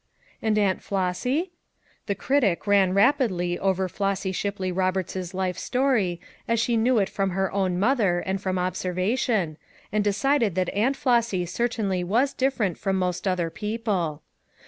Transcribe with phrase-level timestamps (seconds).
[0.41, 1.51] And Aunt Flossy?
[2.07, 7.29] The critic ran rapidly over Flossy Shipley Roberts' life story as she knew it from
[7.29, 9.57] her own mother and from observation,
[9.91, 14.23] and decided that Aunt Flossy certainly was different from most other people.